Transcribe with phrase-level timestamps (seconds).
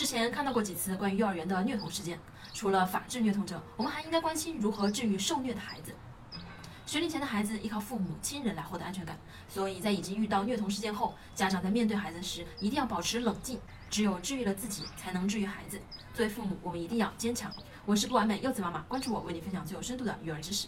[0.00, 2.18] 之前看到过几次关于幼儿园的虐童事件
[2.54, 5.94] 除了法治虐童者我们还应该关心如何治愈受虐的孩子。
[6.86, 13.60] 学龄前的孩子依靠父母亲人来获得安全感所以在已经遇到虐童事件后家长在面对孩子时一定要保持冷静
[13.90, 15.78] 只有治愈了自己才能治愈孩子。
[16.14, 17.52] 作为父母我们一定要坚强。
[17.84, 20.66] 我是不完美柚子妈妈关注我为你分享最有深度的育儿知识。